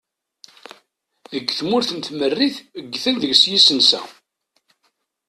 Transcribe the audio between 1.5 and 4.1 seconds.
tmurt n tmerrit ggten deg-s yisensa.